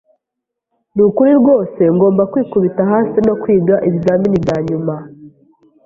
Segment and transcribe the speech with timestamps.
[0.95, 4.95] Nukuri rwose ngomba kwikubita hasi no kwiga ibizamini byanyuma.